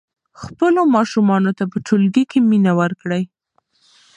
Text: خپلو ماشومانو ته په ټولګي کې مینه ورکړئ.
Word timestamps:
خپلو 0.41 0.81
ماشومانو 0.95 1.51
ته 1.57 1.63
په 1.71 1.77
ټولګي 1.85 2.23
کې 2.31 2.39
مینه 2.49 2.71
ورکړئ. 2.79 3.23